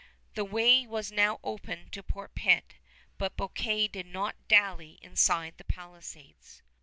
[0.33, 2.73] The way was now open to Port Pitt,
[3.19, 6.63] but Bouquet did not dally inside the palisades.